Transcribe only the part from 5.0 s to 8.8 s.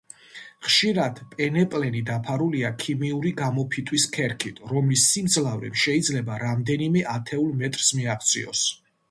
სიმძლავრემ შეიძლება რამდენიმე ათეულ მეტრს მიაღწიოს.